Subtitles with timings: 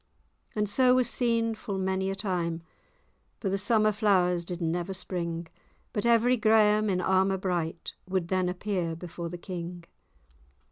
[0.55, 2.63] And so was seen full many a time;
[3.39, 5.45] For the summer flowers did never spring,
[5.93, 9.83] But every Graham, in armour bright, Would then appear before the king.